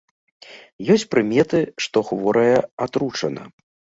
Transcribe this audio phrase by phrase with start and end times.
[0.93, 2.57] Ёсць прыметы, што хворая
[2.87, 3.47] атручана.